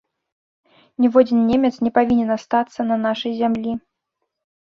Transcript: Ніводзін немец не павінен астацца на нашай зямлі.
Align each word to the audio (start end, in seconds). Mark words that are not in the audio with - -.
Ніводзін 1.03 1.41
немец 1.49 1.71
не 1.87 1.91
павінен 1.97 2.29
астацца 2.37 2.81
на 2.93 2.99
нашай 3.05 3.31
зямлі. 3.43 3.71